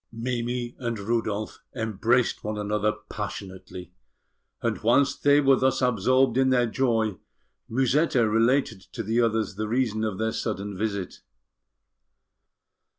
Mimi 0.11 0.73
and 0.79 0.97
Rudolf 0.97 1.59
embraced 1.75 2.43
one 2.43 2.57
another 2.57 2.91
passionately; 3.07 3.93
and 4.59 4.81
whilst 4.81 5.21
they 5.21 5.39
were 5.39 5.57
thus 5.57 5.79
absorbed 5.79 6.39
in 6.39 6.49
their 6.49 6.65
joy, 6.65 7.19
Musetta 7.69 8.27
related 8.27 8.81
to 8.93 9.03
the 9.03 9.21
others 9.21 9.57
the 9.57 9.67
reason 9.67 10.03
of 10.03 10.17
their 10.17 10.33
sudden 10.33 10.75
visit. 10.75 11.19